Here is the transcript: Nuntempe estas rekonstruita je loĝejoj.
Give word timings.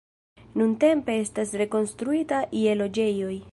Nuntempe 0.61 1.17
estas 1.25 1.53
rekonstruita 1.63 2.43
je 2.63 2.77
loĝejoj. 2.83 3.33